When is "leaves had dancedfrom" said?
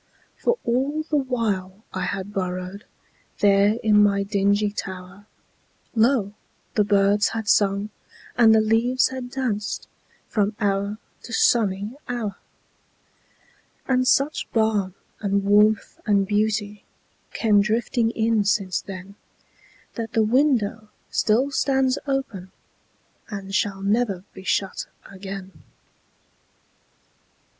8.61-10.55